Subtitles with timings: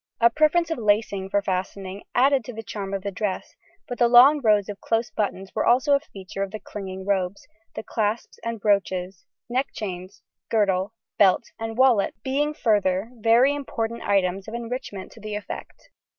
[0.19, 3.53] A preference of lacing for fastening added to the charm of the dress,
[3.87, 7.47] but the long rows of close buttons were also a feature of the clinging robes,
[7.75, 14.47] the clasps and brooches, neck chains, girdle, belt, and wallet being further very important items
[14.47, 15.91] of enrichment to the effect.